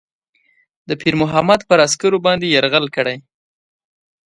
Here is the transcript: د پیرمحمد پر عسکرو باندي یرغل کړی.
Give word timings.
د 0.87 0.89
پیرمحمد 1.01 1.59
پر 1.69 1.79
عسکرو 1.85 2.17
باندي 2.25 2.47
یرغل 2.55 2.85
کړی. 2.95 3.17